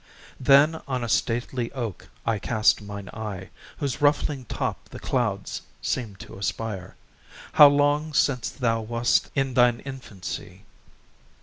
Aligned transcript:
Then 0.39 0.81
on 0.87 1.03
a 1.03 1.07
stately 1.07 1.71
oak 1.73 2.09
I 2.25 2.39
cast 2.39 2.81
mine 2.81 3.07
eye, 3.13 3.51
Whose 3.77 4.01
ruffling 4.01 4.45
top 4.45 4.89
the 4.89 4.97
clouds 4.99 5.61
seem'd 5.79 6.19
to 6.21 6.39
aspire; 6.39 6.95
How 7.53 7.67
long 7.67 8.15
since 8.15 8.49
thou 8.49 8.81
wast 8.81 9.29
in 9.35 9.53
thine 9.53 9.79
infancy? 9.81 10.63